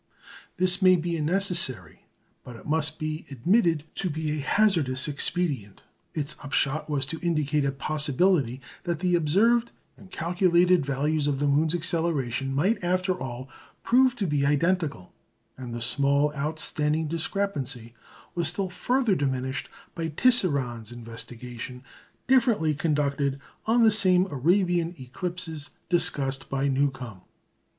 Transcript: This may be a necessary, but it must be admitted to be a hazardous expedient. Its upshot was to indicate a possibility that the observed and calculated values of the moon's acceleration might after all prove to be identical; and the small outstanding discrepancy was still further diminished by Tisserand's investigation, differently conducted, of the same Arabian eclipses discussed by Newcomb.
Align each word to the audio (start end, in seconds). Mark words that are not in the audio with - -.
This 0.57 0.81
may 0.81 0.95
be 0.95 1.15
a 1.15 1.21
necessary, 1.21 2.07
but 2.43 2.55
it 2.55 2.65
must 2.65 2.97
be 2.97 3.27
admitted 3.29 3.83
to 3.97 4.09
be 4.09 4.31
a 4.31 4.41
hazardous 4.41 5.07
expedient. 5.07 5.83
Its 6.15 6.35
upshot 6.41 6.89
was 6.89 7.05
to 7.05 7.19
indicate 7.21 7.65
a 7.65 7.71
possibility 7.71 8.61
that 8.85 8.97
the 9.01 9.13
observed 9.13 9.69
and 9.95 10.09
calculated 10.09 10.83
values 10.83 11.27
of 11.27 11.37
the 11.37 11.45
moon's 11.45 11.75
acceleration 11.75 12.51
might 12.51 12.83
after 12.83 13.13
all 13.13 13.47
prove 13.83 14.15
to 14.15 14.25
be 14.25 14.43
identical; 14.43 15.13
and 15.55 15.71
the 15.71 15.81
small 15.81 16.33
outstanding 16.33 17.07
discrepancy 17.07 17.93
was 18.33 18.47
still 18.47 18.69
further 18.69 19.13
diminished 19.13 19.69
by 19.93 20.07
Tisserand's 20.07 20.91
investigation, 20.91 21.83
differently 22.25 22.73
conducted, 22.73 23.39
of 23.67 23.81
the 23.83 23.91
same 23.91 24.25
Arabian 24.31 24.95
eclipses 24.97 25.69
discussed 25.89 26.49
by 26.49 26.67
Newcomb. 26.67 27.21